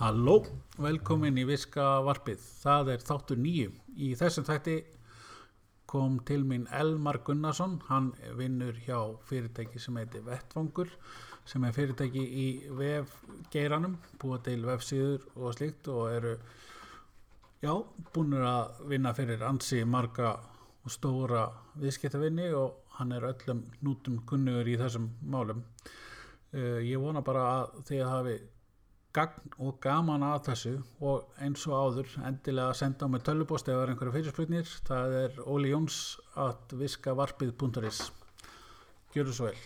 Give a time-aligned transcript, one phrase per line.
[0.00, 0.38] Halló,
[0.80, 2.40] velkomin í Viska Varpið.
[2.62, 3.72] Það er þáttur nýju.
[4.00, 4.76] Í þessum þætti
[5.92, 7.74] kom til mín Elmar Gunnarsson.
[7.90, 8.06] Hann
[8.38, 8.96] vinnur hjá
[9.28, 10.88] fyrirtæki sem heitir Vettvangur,
[11.44, 12.44] sem er fyrirtæki í
[12.78, 16.32] vefgeiranum, búa til vefsíður og slíkt og eru,
[17.60, 17.74] já,
[18.14, 20.30] búinur að vinna fyrir ansi marga
[20.80, 21.42] og stóra
[21.82, 25.60] viðskiptavinni og hann er öllum nútum kunnugur í þessum málum.
[26.56, 28.38] Uh, ég vona bara að þið hafi
[29.16, 33.74] gagn og gaman að þessu og eins og áður endilega senda á mig tölvupost ef
[33.74, 35.98] það er einhverja fyrirspurnir það er Óli Jóns
[36.38, 38.04] at viskavarpið.is
[39.14, 39.58] Gjöru svo vel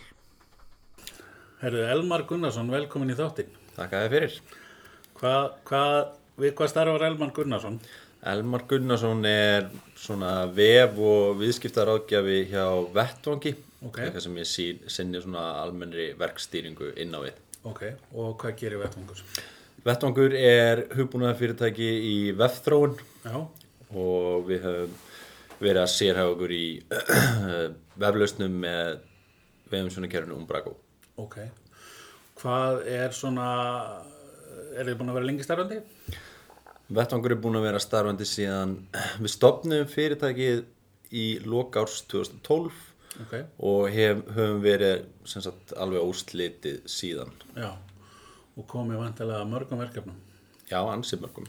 [1.60, 4.34] Herðu Elmar Gunnarsson, velkomin í þáttin Takk að þið fyrir.
[5.18, 5.94] Hvað, hvað,
[6.38, 7.78] við hvað starfar Elmar Gunnarsson?
[8.30, 9.66] Elmar Gunnarsson er
[9.98, 13.54] svona vef og viðskiptaráðgjafi hjá Vettvangi.
[13.84, 13.98] Ok.
[13.98, 14.50] Eitthvað sem ég
[14.94, 17.43] sinni svona almennri verkstýringu inn á við.
[17.64, 17.80] Ok,
[18.12, 19.20] og hvað gerir vettvangur?
[19.84, 22.98] Vettvangur er hugbúnaða fyrirtæki í vefþróun
[23.32, 24.94] og við höfum
[25.62, 26.66] verið að sérhafa okkur í
[28.02, 28.98] veflausnum með
[29.72, 30.74] vefum svona kerfinu Umbrago.
[31.16, 31.38] ok
[32.42, 33.48] Hvað er svona
[34.74, 35.80] er þið búin að vera lengi starfandi?
[36.94, 38.76] Vettvangur er búin að vera starfandi síðan
[39.22, 40.66] við stopnum fyrirtækið
[41.16, 47.30] í loka árs 2012 Ok, og hef, höfum verið sem sagt, alveg óslitið síðan.
[47.54, 47.70] Já.
[48.58, 50.16] Og komið vantilega mörgum verkefnum.
[50.70, 51.46] Já, ansið mörgum.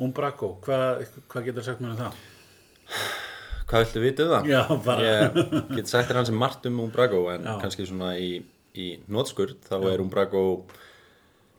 [0.00, 2.20] Umbraco, hvað, hvað getur sagt mér um það?
[3.70, 4.48] hvað viltu vita um það?
[4.50, 5.08] Já, bara.
[5.08, 7.52] Ég get sagt þér hans margt um Umbrago en Já.
[7.62, 8.30] kannski svona í,
[8.74, 10.44] í nótskurð þá er Umbrago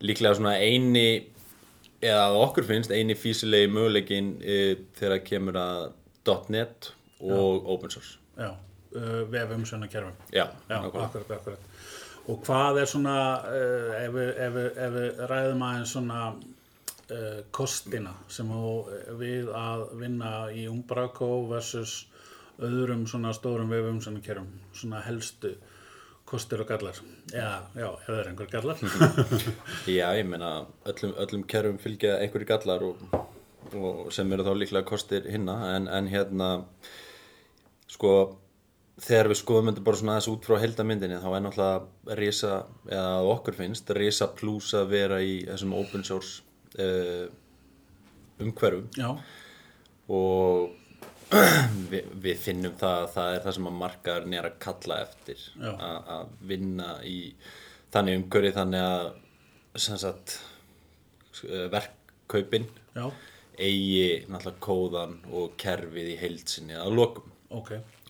[0.04, 1.28] líklega svona eini
[2.02, 4.58] eða að okkur finnst eini físilegi möguleikin e,
[4.98, 5.88] þegar kemur að
[6.54, 8.18] .net og open source.
[8.38, 8.56] Já,
[8.96, 11.68] uh, vefum svona kerfum já, Já, akkurat, akkurat.
[12.30, 18.52] Og hvað er svona uh, ef, ef, ef við ræðum aðeins svona uh, kostina sem
[18.52, 18.76] þú
[19.20, 22.06] við að vinna í Umbraco versus
[22.62, 25.56] öðrum svona stórum vefum svona kerfum svona helstu
[26.32, 26.96] kostir og gallar.
[27.34, 28.78] Já, já, ef það er einhver gallar.
[29.98, 30.52] Já, ég meina
[30.88, 33.02] öllum, öllum kerfum fylgja einhverju gallar og,
[33.76, 36.50] og sem eru þá líklega kostir hinna en, en hérna
[37.92, 38.14] sko
[39.02, 42.58] þegar við skoðum þetta bara svona aðeins út frá heldamyndinni þá er náttúrulega risa,
[42.90, 46.44] eða okkur finnst risa plus að vera í þessum open source
[46.78, 47.26] uh,
[48.42, 48.88] umhverfum.
[48.98, 49.10] Já,
[50.12, 50.78] og
[51.92, 55.44] við, við finnum það að það er það sem að markaðurinn er að kalla eftir
[55.72, 57.18] að vinna í
[57.94, 59.12] þannig umhverfi þannig að
[59.80, 60.36] sem sagt
[61.48, 63.06] eh, verkkaupin já,
[63.56, 67.32] eigi náttúrulega kóðan og kerfið í heilsinni að lokum.
[67.52, 67.74] Ok.
[67.78, 68.01] uh,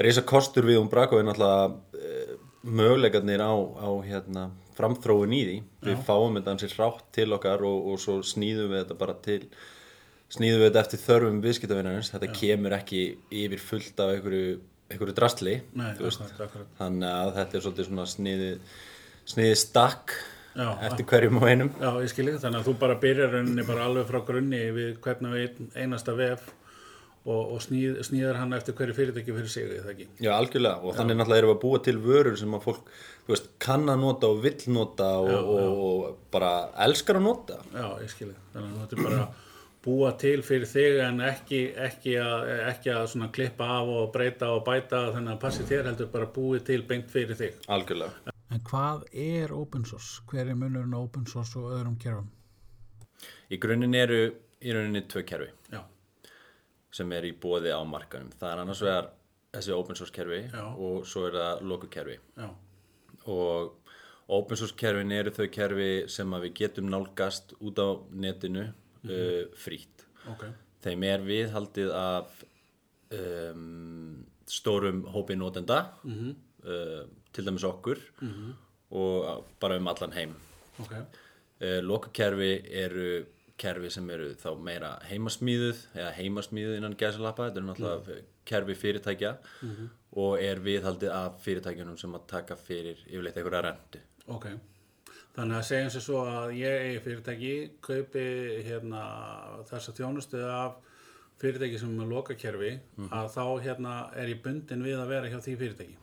[0.00, 5.58] reysa kostur við um Braco er náttúrulega uh, möguleikarnir á, á hérna, framþróun í því.
[5.88, 9.42] Við fáum þetta ansið rátt til okkar og, og svo snýðum við þetta bara til
[10.30, 13.00] snýðum við þetta eftir þörfum viðskiptavinnarins þetta kemur ekki
[13.42, 14.58] yfir fullt af einhverju,
[14.92, 16.68] einhverju drastli Nei, akkurat, akkurat.
[16.78, 18.52] Þannig að þetta er svolítið svona sniði
[19.30, 20.14] sniði stakk
[20.50, 21.68] Já, eftir hverjum og einum.
[21.78, 24.96] Já, ég skil ekki, þannig að þú bara byrjar rauninni bara alveg frá grunni við
[25.04, 26.48] hvernig við einasta vef
[27.26, 30.08] og, og snýð, snýðar hann eftir hverju fyrirtæki fyrir sig, eða ekki?
[30.24, 32.88] Já, algjörlega og þannig náttúrulega erum við að búa til vörur sem að fólk,
[33.26, 36.54] þú veist, kann að nota og vill nota og, og, og bara
[36.86, 39.46] elskar að nota Já, ég skil ekki, þannig að þú ættir bara að
[39.84, 44.50] búa til fyrir þig en ekki, ekki, að, ekki að svona klippa af og breyta
[44.56, 47.62] og bæta þannig að passi þér heldur bara búið til beint fyrir þig.
[47.68, 50.24] algjörlega En hvað er open source?
[50.28, 52.26] Hver er munurinn á open source og öðrum kerfum?
[53.48, 54.20] Í grunninn eru
[54.60, 55.80] í rauninni tvö kerfi Já,
[56.94, 59.10] sem er í bóði á markanum það er annars vegar
[59.54, 60.64] þessi open source kerfi Já.
[60.70, 62.48] og svo er það loku kerfi já,
[63.26, 63.76] og
[64.30, 70.04] open source kerfin eru þau kerfi sem við getum nálgast út á netinu uh, frítt.
[70.30, 70.44] Ok,
[70.84, 72.44] þeim er viðhaldið af
[73.16, 74.20] um,
[74.50, 77.02] stórum hópi notenda uh,
[77.34, 77.98] til dæmis okkur
[78.90, 80.36] og bara um allan heim.
[80.82, 82.52] Ok, uh, lokakerfi
[82.84, 83.08] eru
[83.60, 88.18] kerfi sem eru þá meira heimasmíðuð eða heimasmíðuð innan gæsalappa þetta eru náttúrulega
[88.50, 89.34] kerfi fyrirtækja
[90.20, 94.50] og er viðhaldið af fyrirtækjunum sem að taka fyrir yfirleitt einhverja rendu ok.
[95.30, 97.50] Þannig að segjum sér svo að ég eigi fyrirtæki,
[97.86, 98.22] kaupi
[98.66, 99.02] hérna
[99.68, 100.80] þessa þjónustu af
[101.40, 102.72] fyrirtæki sem er lokakerfi,
[103.14, 105.96] að þá hérna er ég bundin við að vera hjá því fyrirtæki.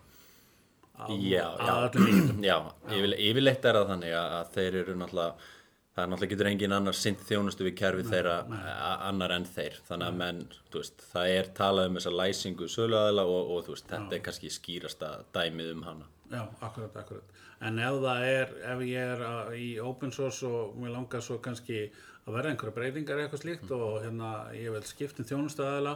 [0.97, 2.15] Að, Já, að já.
[2.49, 2.55] Já,
[2.87, 5.51] yfirleitt, yfirleitt er það þannig að, að þeir eru náttúrulega
[5.97, 8.35] það er náttúrulega getur engin annar sint þjónustu við kerfi þeirra
[8.69, 9.79] a- annar en þeir.
[9.87, 13.73] Þannig að menn, þú veist, það er talað um þessa læsingu söluaðila og, og þú
[13.73, 16.05] veist, þetta er kannski skýrasta dæmið um hana.
[16.29, 17.33] Já, akkurat, akkurat.
[17.65, 21.39] En ef það er, ef ég er að, í open source og mér langar svo
[21.41, 21.87] kannski
[22.27, 25.93] að verða einhverja breytingar eitthvað slíkt og hérna ég vil skipta um þjónustæðala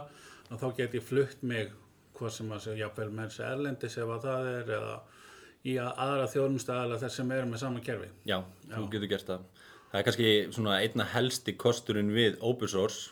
[0.50, 1.70] og þá get ég flutt mig
[2.16, 4.96] hvað sem að segja, jafnvel með þessi erlendis ef að það er eða
[5.62, 8.08] í að aðra þjónustæðala þess sem eru með sama kerfi.
[8.26, 8.40] Já,
[8.72, 9.44] þú getur gert það.
[9.92, 13.10] Það er kannski svona einna helsti kosturinn við open source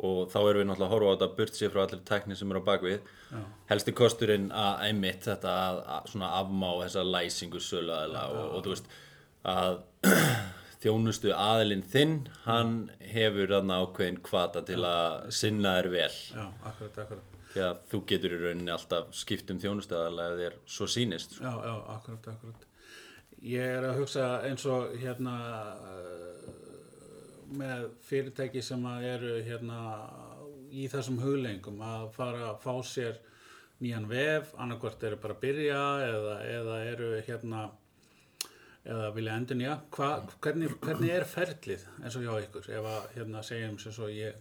[0.00, 2.50] og þá erum við náttúrulega að horfa á þetta burt sér frá allir tekni sem
[2.50, 3.10] eru á bakvið.
[3.30, 3.40] Já.
[3.70, 8.72] Helsti kosturinn að einmitt þetta að, að svona afmá þessa læsingu söluaðila og, og þú
[8.74, 8.90] veist
[9.50, 9.78] að
[10.82, 12.16] þjónustu aðilinn þinn,
[12.46, 12.72] hann
[13.12, 16.14] hefur þarna ákveðin kvata til að sinna þér vel.
[16.32, 17.36] Já, akkurat, akkurat.
[17.50, 21.38] Því að þú getur í rauninni alltaf skipt um þjónustu aðila ef þér svo sýnist.
[21.42, 22.66] Já, já, akkurat, akkurat.
[23.40, 25.34] Ég er að hugsa eins og hérna
[25.80, 26.50] uh,
[27.56, 29.80] með fyrirtæki sem eru hérna
[30.70, 33.16] í þessum huglengum að fara að fá sér
[33.80, 37.62] nýjan vef, annarkvort eru bara að byrja eða, eða eru hérna
[38.84, 39.76] eða vilja endur nýja.
[39.92, 44.36] Hvernig, hvernig er ferlið eins og hjá ykkur ef að hérna segjum sem svo ég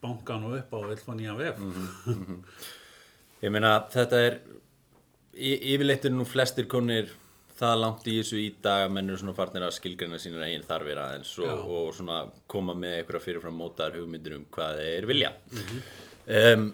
[0.00, 1.58] banka nú upp á og vil fá nýjan vef?
[3.44, 4.38] Ég meina þetta er
[5.34, 7.10] yfirleitt er nú flestir konir
[7.60, 10.66] það langt í þessu í dag að menn eru svona farnir að skilgreina sínir eigin
[10.68, 15.32] þarfir aðeins og, og svona koma með einhverja fyrirfram mótaðar hugmyndir um hvað þeir vilja.
[16.30, 16.70] Um,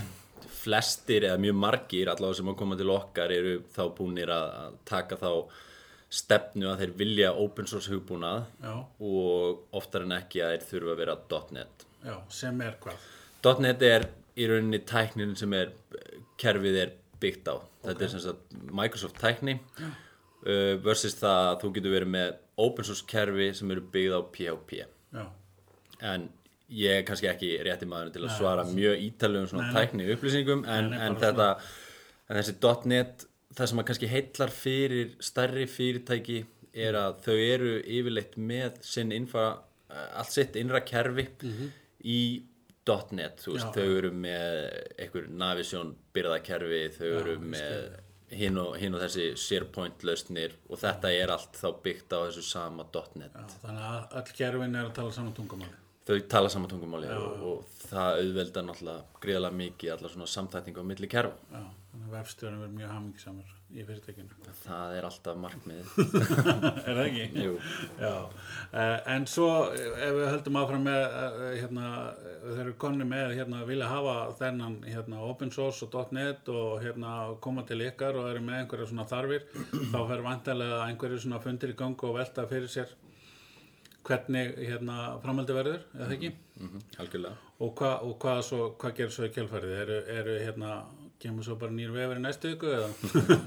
[0.62, 4.78] flestir eða mjög margir allavega sem að koma til okkar eru þá búnir að, að
[4.88, 5.32] taka þá
[6.18, 8.72] stefnu að þeir vilja open source hugbúnað Já,
[9.04, 11.18] og oftar en ekki að þeir þurfa að vera
[11.56, 11.86] .NET.
[12.06, 13.06] Já, sem er hvað?
[13.64, 14.08] .NET er
[14.38, 15.74] í rauninni tæknin sem er
[16.40, 17.56] kerfið er byggt á.
[17.84, 19.58] Þetta er sem sagt Microsoft tækni.
[19.78, 19.90] Uh,
[20.84, 24.78] versus það að þú getur verið með open source kerfi sem eru byggð á PHP
[24.78, 25.24] Já,
[26.12, 26.28] en
[26.68, 30.90] ég er kannski ekki rétti maður til að svara mjög ítalugum svona tækni upplýsingum en,
[30.90, 31.48] Nei, nei, en þetta
[32.28, 32.54] en þessi
[32.92, 33.24] .NET
[33.56, 36.42] það sem að kannski heillar fyrir stærri fyrirtæki
[36.78, 39.46] er að þau eru yfirleitt með sinn innfa,
[39.90, 41.24] allt sitt innra kerfi
[42.04, 42.20] í
[43.12, 44.52] .NET, veist, Já, þau eru með
[45.00, 47.88] einhver Navision byrðakerfi, þau eru með
[48.30, 52.44] hinn og, hin og þessi SharePoint lausnir og þetta er allt þá byggt á þessu
[52.44, 52.86] sama
[53.16, 55.78] .NET já, þannig að öll kerfin er að tala saman tungumáli.
[56.08, 60.90] Þau tala saman tungumáli og, og það auðvelda náttúrulega gríðalega mikið allar svona samtækningu á
[60.90, 61.62] milli kerfa Já,
[61.98, 64.36] að vefstjórnum verður mjög hamingisamur í fyrirtækinu.
[64.64, 65.90] það er alltaf markmið
[66.86, 67.24] er það ekki?
[67.44, 67.56] Jú.
[68.00, 71.90] Já, uh, en svo eh, ef við höldum áfram með, uh, hérna,
[72.46, 77.18] þeir eru konni með, hérna, vilja hafa þennan, hérna, open source og .NET og, hérna,
[77.44, 79.44] koma til ykkar og eru með einhverja svona þarfir,
[79.92, 82.96] þá fer vantarlega einhverju svona fundir í gang og velta fyrir sér
[84.08, 86.32] hvernig, hérna, framhaldi verður, eða ekki?
[86.58, 89.76] mm algjörlega Og hvað og hva svo, hvað gerir svo í kjálfærið?
[89.82, 90.74] Eru, eru hérna,
[91.18, 92.90] kemur svo bara nýr vefur í næstu viku eða?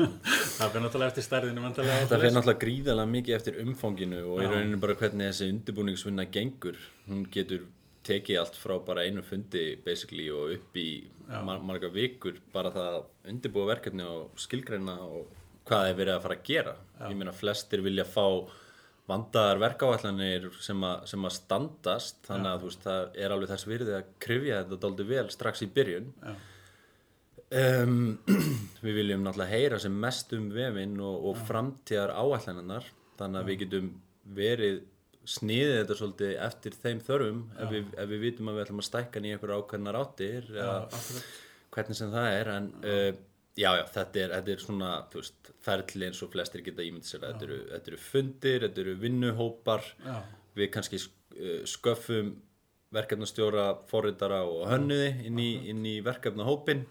[0.58, 4.52] það fyrir náttúrulega eftir stærðinu það fyrir náttúrulega gríðalega mikið eftir umfanginu og í Já.
[4.56, 7.70] rauninu bara hvernig þessi undirbúningsvinna gengur hún getur
[8.08, 10.90] tekið allt frá bara einu fundi basically og upp í
[11.46, 15.30] mar marga vikur bara það að undirbúa verkefni og skilgreina og
[15.70, 16.76] hvað er verið að fara að gera
[17.06, 18.26] ég meina flestir vilja fá
[19.10, 24.14] vandaðar verkáallanir sem, sem að standast þannig að veist það er alveg þess virði að
[24.24, 26.12] krifja þetta dálítið vel strax í byrjun.
[27.52, 27.98] Um,
[28.86, 32.88] við viljum náttúrulega heyra sem mest um vefinn og, og framtíðar áallanarnar
[33.20, 33.90] þannig að við getum
[34.38, 34.80] verið
[35.28, 38.88] sniðið þetta svolítið eftir þeim þörfum ef við, ef við vitum að við ætlum að
[38.88, 40.78] stækka nýja einhverja ákveðnar áttir eða
[41.76, 43.12] hvernig sem það er en uh,
[43.58, 47.08] já, já, þetta er, þetta er svona þú veist, ferli eins og flestir geta ímynd
[47.08, 49.92] sér þetta eru, þetta eru fundir, þetta eru vinnuhópar.
[50.06, 50.22] Já.
[50.56, 52.36] við kannski uh, sköffum
[52.92, 56.84] verkefnastjóra, forritara og hönnuði inn í, inn í verkefnahópin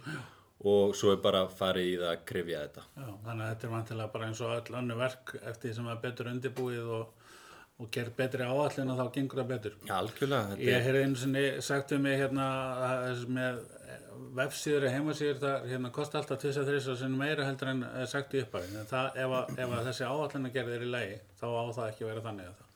[0.70, 2.84] og svo er bara farið í það að krifja þetta.
[2.96, 5.88] Já, þannig að þetta er vantilega bara eins og öll önnu verk eftir því sem
[5.88, 7.19] það er betur undirbúið og,
[7.80, 9.76] og gerð betri áallin og þá gengur það betur.
[9.88, 12.48] Já, algjörlega, þetta Ég heyrði einu sinni sagt um mig hérna
[12.86, 13.60] að með
[14.36, 18.42] vefsíður og heimasíður það hérna kosti alltaf 23 sem meira heldur en er sagt í
[18.44, 18.82] uppæðin.
[18.82, 21.86] En það, ef, að, ef að þessi áallin gerð er í lagi þá á það
[21.86, 22.66] ekki að vera þannig að það.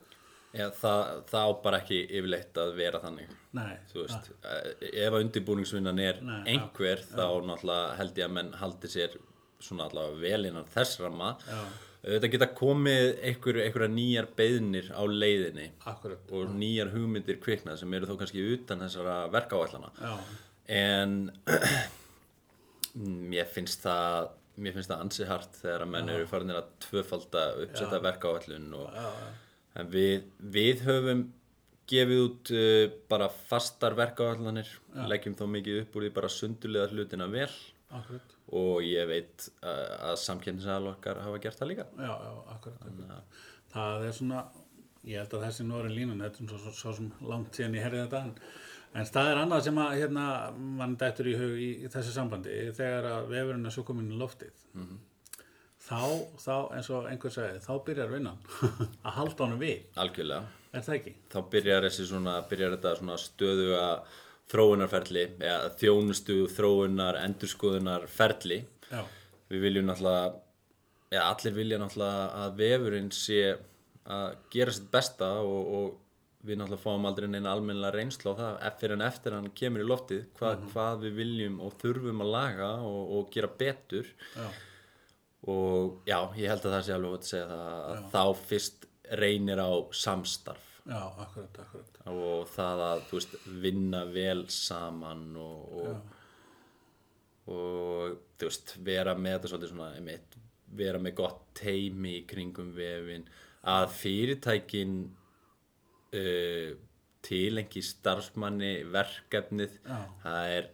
[0.55, 5.25] Já, það, það á bara ekki yfirleitt að vera þannig Nei, veist, eh, ef að
[5.25, 9.17] undirbúningsvinnan er Nei, einhver þá náttúrulega held ég að menn haldi sér
[9.59, 11.59] svona allavega vel innan þess ramma Já.
[12.05, 16.25] Þetta geta komið einhver, einhverja nýjar beðnir á leiðinni akkurat.
[16.31, 20.15] og nýjar hugmyndir kviknað sem eru þó kannski utan þessara verkáallana Já,
[20.81, 21.17] en
[23.33, 27.49] mér finnst það mér finnst það ansi hart þegar að menn eru farinir að tvöfalda
[27.65, 29.01] uppsetta verkáallun og
[29.75, 31.25] En við, við höfum
[31.91, 34.69] gefið út uh, bara fastar verkáallanir,
[35.11, 37.51] leggjum þá mikið upp úr því bara sundulega hlutina vel
[38.01, 41.87] akkurat og ég veit að samkynnsæðal okkar hafa gert það líka.
[41.97, 43.41] Já, já, akkurat, akkurat.
[43.75, 44.43] Það er svona,
[45.09, 47.79] ég held að þessi nú er línan, þetta er svo, svo, svo sem langt síðan
[47.79, 48.35] ég herði þetta en,
[48.95, 50.27] en það er annað sem að hérna
[50.83, 54.21] mann dættur í hug í, í þessu sambandi þegar að vefurinn er svo komin í
[54.21, 54.53] loftið
[55.85, 56.01] þá,
[56.41, 58.39] þá, eins og einhver segi, þá byrjar vinnan
[59.07, 60.53] að halda honum við, Algjörlega.
[60.73, 61.17] er það ekki?
[61.35, 63.89] Þá byrjar, svona, byrjar þetta svona stöðuga
[64.53, 68.63] þróunarferli, eða þjónustu, þróunar, endurskoðunar ferli.
[68.91, 69.03] Já,
[69.53, 70.31] Við viljum náttúrulega,
[71.13, 73.43] eða allir vilja náttúrulega að vefurinn sé
[74.05, 78.79] að gera sitt besta og, og við náttúrulega fáum aldrei neina almennilega reynslu á það
[78.81, 82.71] fyrir en eftir hann kemur í loftið hvað, hvað við viljum og þurfum að laga
[82.85, 84.11] og, og gera betur.
[84.35, 84.49] Já,
[85.55, 88.87] og já, ég held að það sé alveg að segja það að þá fyrst
[89.21, 89.73] reynir á
[90.05, 91.99] samstarf já, akkurat, akkurat.
[92.13, 96.15] Og það að þú veist, vinna vel saman og, og,
[97.55, 100.39] og þú veist, vera með þetta svolítið svona einmitt,
[100.75, 103.29] vera með gott teimi í kringum vefin
[103.71, 104.97] að fyrirtækin
[106.15, 106.75] uh,
[107.25, 110.01] tilengi starfsmanni verkefnið Já.
[110.25, 110.71] það er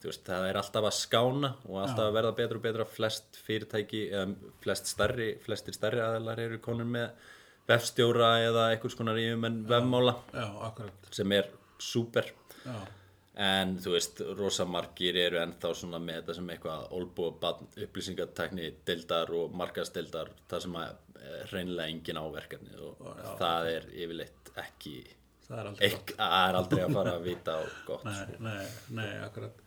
[0.00, 3.38] þú veist, það er alltaf að skána og alltaf að verða betra og betra flest
[3.46, 7.30] fyrirtæki eða flest starri, flestir starri aðeinar eru konur með
[7.68, 10.16] vefstjóra eða einhvers konar yfum en vefmála.
[10.34, 10.48] Já,
[11.14, 11.48] sem er
[11.80, 12.28] súper.
[12.64, 12.76] Já,
[13.34, 19.32] en þú veist, rosa margir eru ennþá svona með þetta sem eitthvað olbúabann, upplýsingatekni deildar
[19.34, 23.02] og markastildar það sem að eh, hreinlega engin áverkefni og
[23.40, 24.94] það er yfirleitt ekki
[25.48, 28.38] það er aldrei Ek, það er aldrei að fara að vita á gott Nei, sko.
[28.46, 28.64] nei,
[29.00, 29.63] nei, akkurat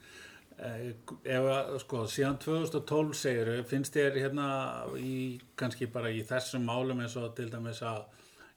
[0.58, 4.48] ef að, sko, síðan 2012 segir, finnst þér hérna
[4.98, 8.06] í, kannski bara í þessum málum eins og til dæmis að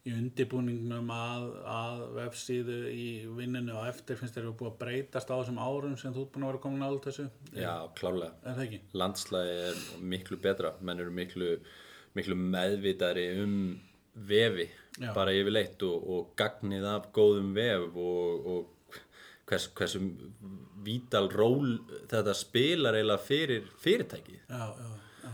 [0.08, 5.28] í undibúningnum að, að vefsíðu í vinninu og eftir finnst þér eru búið að breytast
[5.28, 7.74] á þessum árum sem þú ert búin að vera komin álut þessu já,
[8.48, 8.80] er ekki?
[8.96, 11.52] landslægi er miklu betra menn eru miklu,
[12.16, 13.56] miklu meðvitari um
[14.14, 15.12] vefi Já.
[15.14, 18.79] bara yfirleitt og, og gagnið af góðum vef og, og
[19.50, 20.00] hvers, hversu
[20.84, 21.76] vítal ról
[22.10, 24.38] þetta spilar eiginlega fyrir fyrirtæki.
[24.48, 24.90] Já, já,
[25.24, 25.32] já,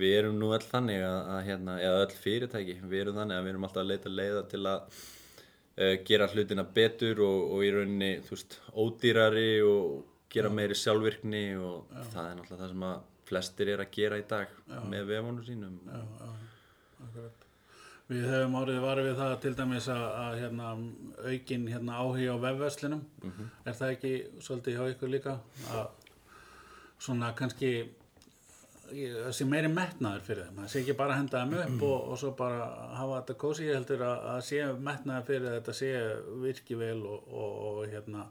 [0.00, 3.46] við erum nú öll þannig að, að hérna, eða öll fyrirtæki, við erum þannig að
[3.46, 7.72] við erum alltaf að leita leiða til að uh, gera hlutina betur og, og í
[7.76, 9.98] rauninni, þú veist, ódýrari og
[10.32, 14.24] gera meiri sjálfvirkni og það er náttúrulega það sem að flestir er að gera í
[14.28, 14.56] dag
[14.88, 15.76] með vefunum sínum.
[15.84, 16.32] Já, já,
[17.04, 17.47] akkurat
[18.08, 20.68] Við höfum árið varið við það til dæmis að, að hérna,
[21.28, 23.02] aukin hérna, áhuga á vefverslinum.
[23.68, 25.34] Er það ekki svolítið hjá ykkur líka?
[25.76, 25.88] Að
[27.04, 27.72] svona kannski
[28.88, 30.60] það sé meiri metnaður fyrir þeim.
[30.62, 33.66] Það sé ekki bara að henda þeim upp og, og svo bara hafa þetta kósi.
[33.68, 35.92] Ég heldur að, að sé metnaður fyrir þetta sé
[36.46, 38.24] virki vel og, og, og, hérna,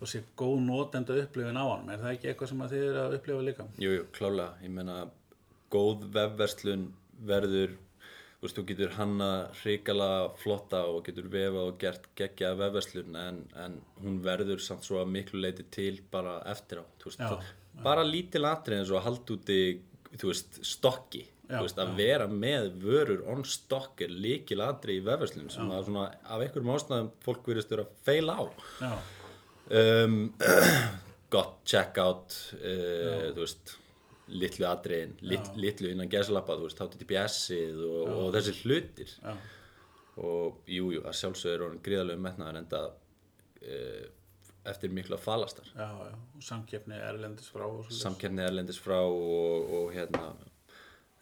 [0.00, 1.90] og sé góð notenda upplifin á hann.
[1.94, 3.70] Er það ekki eitthvað sem þið eru að upplifa líka?
[3.78, 5.00] Jú, jú, klálega, ég meina
[5.70, 6.88] góð vefverslun
[7.26, 7.78] verður
[8.46, 9.28] þú veist, þú getur hanna
[9.60, 15.00] hrikala flotta og getur vefa og gert geggja vefverslun en, en hún verður samt svo
[15.02, 17.48] að miklu leiti til bara eftir á, þú veist, Já, það,
[17.86, 19.58] bara lítil atrið eins og að halda úti
[20.16, 25.00] þú veist, stokki Já, þú veist, að vera með vörur on stock er líkil atrið
[25.00, 28.44] í vefverslun sem að svona af einhverjum ástæðum fólk verðist vera að feila á.
[28.82, 28.94] Já,
[30.06, 30.16] um,
[31.34, 33.76] gott checkout uh, þú veist
[34.26, 39.12] litlu atriðin, lit, litlu innan gesalappa, þú veist, HTTPS-ið og, og þessi hlutir.
[39.22, 39.36] Já,
[40.16, 44.04] og jú, jú, að sjálfsögur og gríðalegu metnaður enda uh,
[44.66, 45.68] eftir mikla falastar.
[45.76, 46.18] Já, já.
[46.36, 50.30] Og samkeppni erlendis frá samkerni erlendis frá og, og hérna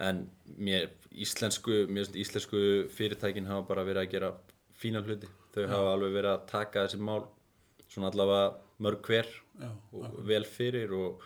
[0.02, 0.24] en
[0.58, 2.58] mér, íslensku mér íslensku
[2.94, 4.32] fyrirtækin hafa bara verið að gera
[4.78, 5.30] fína hluti.
[5.54, 7.26] Þau hafa alveg verið að taka þessi mál
[7.86, 8.48] svona allavega
[8.82, 9.28] mörg hver
[9.60, 11.22] Já, og vel fyrir og,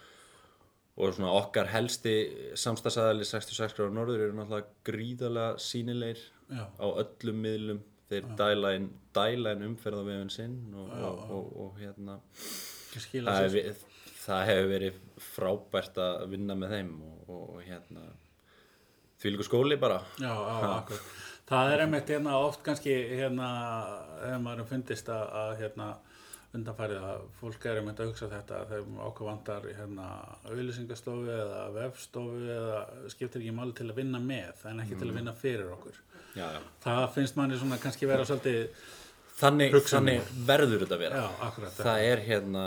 [0.99, 2.15] og svona okkar helsti
[2.59, 6.65] samstagsæðali 66 gráður norður eru náttúrulega gríðalega sínilegir Já.
[6.75, 12.19] á öllum miðlum þeir dæla inn, dæla inn umferðavefin sinn og, og, og, og hérna
[12.25, 13.59] það, sér.
[13.69, 13.85] hef,
[14.25, 18.07] það hefur verið frábært að vinna með þeim og, og, og hérna
[19.19, 21.01] því líka skóli bara Já, já.
[21.49, 23.47] Það er einmitt hérna oft kannski hérna,
[24.29, 25.87] ef maður fundist að hérna
[26.57, 30.07] undanfærið að fólk er einmitt að hugsa þetta þegar okkur vantar hérna
[30.49, 32.79] auðlýsingastofu eða vefstofu eða
[33.13, 35.99] skiptir ekki máli til að vinna með en ekki til að vinna fyrir okkur.
[36.39, 36.61] já, já.
[36.85, 38.87] Það finnst manni svona kannski vera svolítið,
[39.39, 41.19] Þannig, þannig verður þetta að vera.
[41.23, 42.63] Já, það er hérna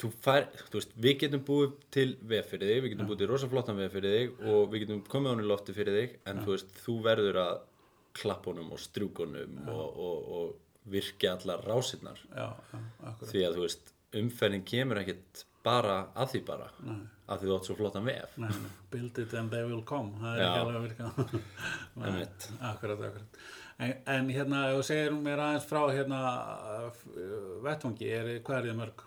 [0.00, 3.30] þú fær, þú veist, við getum búið til vef fyrir þig, við getum búið til
[3.30, 6.54] rosa flottan vef fyrir þig og við getum komið honum lofti fyrir þig en þú
[6.54, 7.54] veist, þú verður að
[8.14, 10.52] klappunum og strjúkunum og, og, og
[10.90, 16.40] virki allar rásinnar já, já, því að þú veist umferðin kemur ekkit bara að því
[16.44, 16.98] bara Nei.
[17.24, 18.34] að því þú átt svo flottan vef.
[18.42, 18.50] Nei,
[18.92, 20.12] build it and they will come.
[20.20, 20.48] Það er Já.
[20.50, 21.28] ekki alveg að virka.
[22.04, 22.48] Einmitt.
[22.60, 23.38] akkurat, akkurat.
[23.74, 26.20] En, en hérna, ef þú segir mér aðeins frá hérna
[27.64, 29.04] vettvangi, er, hvað er þið mörg?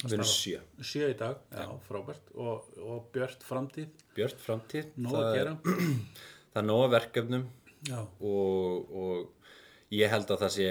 [0.00, 0.60] við erum sjö.
[0.80, 2.30] Sjö í dag, já, frábært.
[2.40, 7.44] Og, og björt framtíð, Björt framtíð það, það er nóga verkefnum.
[7.88, 10.70] Já, og, og ég held að það sé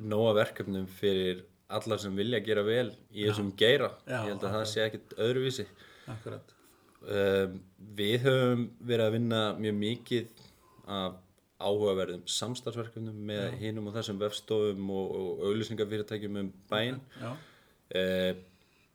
[0.00, 3.92] nóga verkefnum fyrir alla sem vilja gera vel í þessum geira.
[4.06, 5.66] Já, ég held að það sé ekkit öðruvísi.
[6.10, 6.54] Akkurat.
[7.00, 7.58] Um,
[7.96, 10.46] við höfum verið að vinna mjög mikið
[10.90, 11.18] af
[11.60, 17.00] áhugaverðum samstarfsverkefnum með hinum og þessum vefstofum og, og auglýsingafyrirtækjum um bæinn.
[17.20, 18.32] Uh,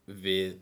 [0.06, 0.58] við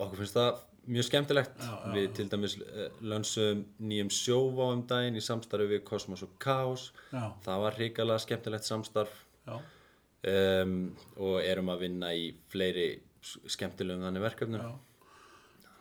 [0.00, 1.60] okkur finnst það mjög skemmtilegt.
[1.60, 6.24] Já, já, við til dæmis uh, lönsum nýjum sjóvá um daginn í samstarfi við Kosmos
[6.26, 9.22] og Chaos já, það var hrikalega skemmtilegt samstarf
[9.54, 10.74] um,
[11.22, 12.88] og erum að vinna í fleiri
[13.22, 14.66] skemmtilegum þannig verkefnum.
[14.66, 14.86] Já.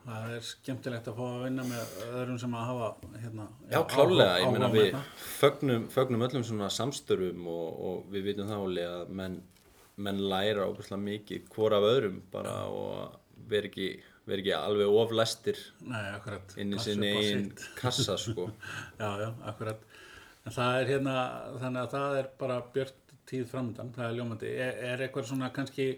[0.05, 2.89] Það er skemmtilegt að fá að vinna með öðrum sem að hafa
[3.23, 4.97] hérna, Já, klálega, ég meina við
[5.39, 9.39] fögnum, fögnum öllum svona samstörum og, og við vitum þá að menn,
[9.97, 13.17] menn læra óbúslega mikið hvor af öðrum bara og
[13.49, 13.89] vera ekki,
[14.29, 15.63] vera ekki alveg oflæstir
[16.61, 18.51] inn í sinni einn kassa sko.
[19.01, 19.81] Já, já, akkurat.
[20.45, 21.17] En það er hérna,
[21.63, 24.53] þannig að það er bara björt tíð framöndan, það er ljómandi.
[24.67, 25.89] Er, er eitthvað svona kannski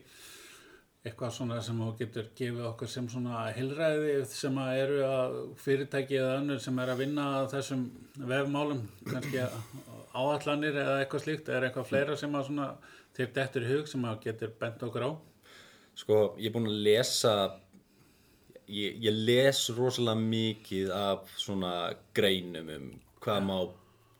[1.07, 6.17] eitthvað svona sem þú getur gefið okkur sem svona hilræði sem að eru að fyrirtæki
[6.19, 7.85] eða önnur sem er að vinna að þessum
[8.31, 9.45] vefmálum, kannski
[10.17, 12.67] áallanir eða eitthvað slíkt, er eitthvað fleira sem að svona
[13.17, 15.11] þér dettur í hug sem að getur bent okkur á?
[15.97, 17.33] Sko, ég er búin að lesa
[18.67, 21.73] ég, ég les rosalega mikið af svona
[22.17, 22.87] greinum um
[23.23, 23.57] hvað má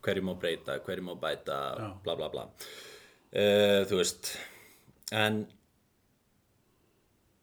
[0.07, 1.89] hverju má breyta, hverju má bæta Já.
[2.03, 2.45] bla bla bla
[3.38, 4.32] uh, þú veist
[5.15, 5.44] en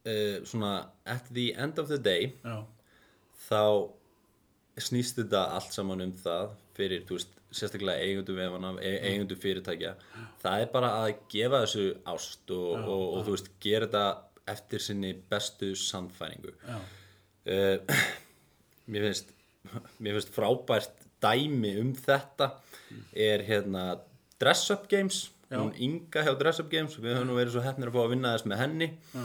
[0.04, 0.74] uh, svona
[1.06, 2.64] at the end of the day Já,
[3.48, 3.62] þá
[4.80, 9.92] snýst þetta allt saman um það fyrir, þú veist, sérstaklega eigundu vefana, e eigundu fyrirtækja.
[10.42, 14.82] Það er bara að gefa þessu ást og, og, og þú veist, gera þetta eftir
[14.82, 16.56] sinni bestu sannfæringu.
[16.66, 16.80] Já,
[17.54, 18.02] uh,
[18.90, 19.30] mér finnst
[19.98, 22.50] mér finnst frábært dæmi um þetta
[23.16, 23.84] er hérna
[24.40, 25.62] Dress Up Games Já.
[25.62, 28.12] hún Inga hjá Dress Up Games við höfum nú verið svo hefnir að fá að
[28.16, 28.90] vinna þess með henni.
[29.14, 29.24] Já,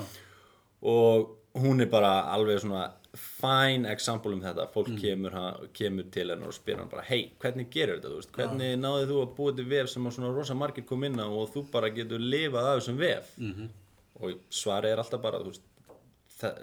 [0.94, 2.86] og hún er bara alveg svona
[3.18, 4.68] fine example um þetta.
[4.74, 8.20] Fólk kemur, ha- kemur til hennar og spyr hann bara hei, hvernig gerur þetta, þú
[8.20, 11.18] veist, hvernig náðið þú að búa til vef sem að svona rosa margir kom inn
[11.20, 13.32] á og þú bara getur lifað af þessum vef?
[13.40, 13.70] -hmm.
[14.22, 15.66] og svarið er alltaf bara þú veist,
[16.40, 16.54] það,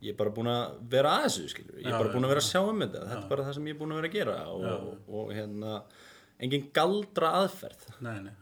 [0.00, 2.40] ég er bara búin að vera að þessu, skilur, ég er bara búin að vera
[2.40, 4.18] að sjá um þetta, þetta er bara það sem ég er búin að vera að
[4.18, 5.82] gera og, og, og hérna
[6.42, 7.86] engin galdra aðferð.
[8.04, 8.32] Nei, nei,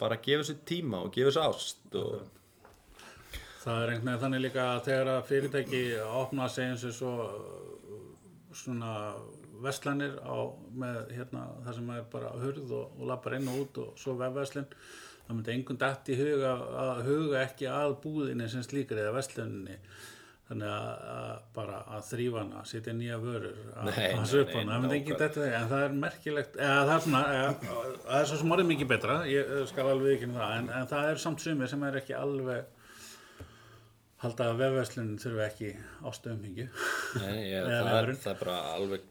[0.00, 2.32] bara gefa þessu tíma og gefa þessu ást og
[3.66, 7.14] Það er einhvern veginn þannig líka að þegar að fyrirtæki opna sig eins og svo
[8.54, 8.92] svona
[9.64, 10.38] verslanir á
[10.70, 14.14] með hérna það sem er bara hurð og, og lappar inn og út og svo
[14.20, 16.52] vefverslun það myndi einhvern dætt í huga
[16.84, 19.80] að huga ekki að búðinni sem slíkri eða versluninni
[20.46, 23.88] þannig að, bara að þrýfa hana, setja nýja vörur að,
[24.30, 27.22] söpa hana, það myndi dætt í það en það er merkilegt, eða það er svona
[27.34, 27.72] eða,
[28.04, 30.88] það er svo sem orðið mikið betra ég eh, skal alveg ekki það, en, en
[30.92, 32.72] það er samt sumir sem er ekki alveg
[34.22, 35.72] halda að vefverslunin þurfi ekki
[37.26, 39.10] Eða það, það er bara alveg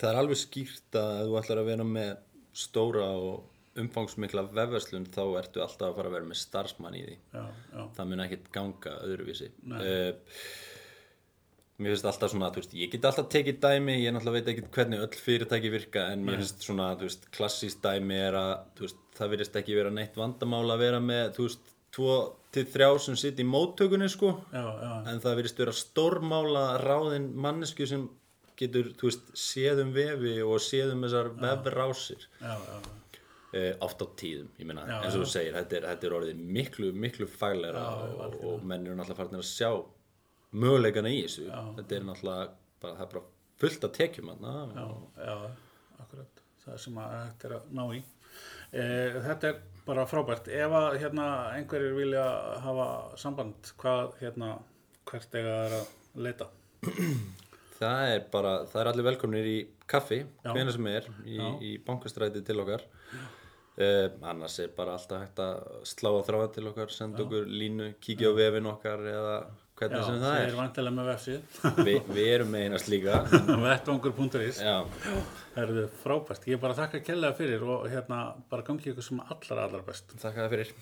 [0.00, 2.12] það er alveg skýrt að þú ætlar að vera með
[2.56, 7.16] stóra og umfangsmikla vefverslun þá ertu alltaf að fara að vera með starfsmann í því.
[7.34, 9.50] Já, já, það mun ekkit ganga öðruvísi.
[9.70, 10.12] Uh,
[11.80, 15.04] mér finnst alltaf svona veist, ég get alltaf tekið dæmi ég náttúrulega veit ekkit hvernig
[15.04, 19.56] öll fyrirtæki virka en mér finnst svona, veist, klassíst dæmi er að, veist, það virðist
[19.62, 21.40] ekki vera neitt vandamál að vera með,
[21.90, 22.18] tvo
[22.54, 27.30] til þrjá sem sitt í móttökunni sko, já, já, en það virðist vera stórmála ráðin
[27.38, 28.08] mannesku sem
[28.60, 32.26] getur, þú veist, séð um vefi og séð um þessar vefrásir.
[32.42, 32.99] Já, já,
[33.54, 36.16] uh, oft á tíðum, ég meina, Já, eins og þú segir þetta er, þetta er
[36.20, 39.70] orðið miklu, miklu fagleira og, og menn eru náttúrulega farin að sjá
[40.50, 41.48] möguleikana í þessu.
[41.78, 42.46] Þetta er náttúrulega,
[42.82, 43.26] bara, það er bara
[43.60, 44.86] fullt að tekjum hann já,
[45.26, 45.34] já,
[46.04, 46.46] akkurat.
[46.64, 48.00] Það er sem að þetta er að ná í.
[48.70, 48.82] E,
[49.26, 50.50] þetta er bara frábært.
[50.54, 52.24] Ef að hérna einhverjir vilja
[52.64, 52.88] hafa
[53.20, 54.54] samband, hvað hérna
[55.10, 56.50] hvert það er að leita?
[57.80, 59.58] Það er bara, það er allir velkomnir í
[59.88, 60.50] kaffi, Já.
[60.52, 61.46] hvena sem er í, Já.
[61.64, 62.82] í bankastræti til okkar
[63.84, 67.90] uh, annars er bara alltaf hægt að slá á þráða til okkar, senda okkur línu
[68.02, 69.34] kíkja á vefin okkar eða
[69.80, 72.90] hvernig Já, sem þið það er vantilega með vefsið er Vi, við erum með einast
[72.92, 73.20] líka
[73.66, 74.76] vettvangur.is já,
[75.54, 76.48] Það eru frábært.
[76.50, 78.20] Ég er bara að þakka kærlega fyrir og hérna
[78.52, 80.12] bara gangi ykkur sem allra allra best.
[80.16, 80.74] þakka það fyrir